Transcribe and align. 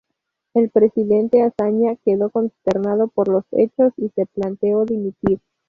El 0.55 0.71
presidente 0.71 1.43
Azaña 1.43 1.95
quedó 2.03 2.31
consternado 2.31 3.07
por 3.09 3.27
los 3.27 3.45
hechos 3.51 3.93
y 3.97 4.09
se 4.15 4.25
planteó 4.25 4.83
dimitir. 4.83 5.39